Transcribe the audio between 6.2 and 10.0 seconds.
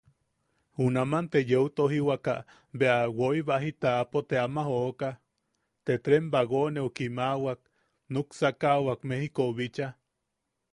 bagoneu kimaʼawak, nuksakaʼawak Mejikou bicha.